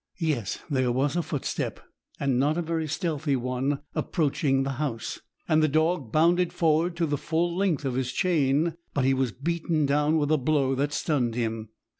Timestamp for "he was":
9.05-9.31